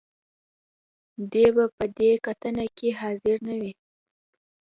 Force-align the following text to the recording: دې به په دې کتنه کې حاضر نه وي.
دې 1.31 1.45
به 1.55 1.65
په 1.75 1.85
دې 1.97 2.11
کتنه 2.25 2.65
کې 2.77 2.89
حاضر 2.99 3.37
نه 3.47 3.55
وي. 3.61 3.73